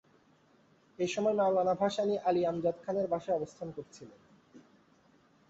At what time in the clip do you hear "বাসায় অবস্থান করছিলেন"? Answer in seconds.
3.07-4.19